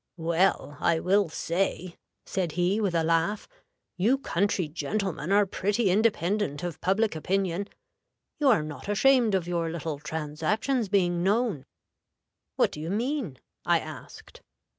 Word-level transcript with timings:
'Well, 0.17 0.77
I 0.79 0.99
will 0.99 1.29
say,' 1.29 1.95
said 2.25 2.53
he, 2.53 2.81
with 2.81 2.95
a 2.95 3.03
laugh, 3.03 3.47
'you 3.97 4.17
country 4.17 4.67
gentlemen 4.67 5.31
are 5.31 5.45
pretty 5.45 5.91
independent 5.91 6.63
of 6.63 6.81
public 6.81 7.15
opinion. 7.15 7.67
You 8.39 8.47
are 8.47 8.63
not 8.63 8.89
ashamed 8.89 9.35
of 9.35 9.47
your 9.47 9.69
little 9.69 9.99
transactions 9.99 10.89
being 10.89 11.21
known!' 11.21 11.67
'What 12.55 12.71
do 12.71 12.79
you 12.79 12.89
mean?' 12.89 13.37
I 13.63 13.77
asked. 13.77 14.41